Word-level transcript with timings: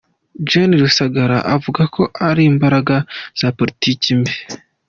Gen 0.49 0.71
Rusagara, 0.81 1.37
avuga 1.55 1.81
ko 1.95 2.03
ari 2.29 2.41
imbaraga 2.51 2.95
za 3.39 3.47
politiki 3.57 4.07
mbi. 4.19 4.33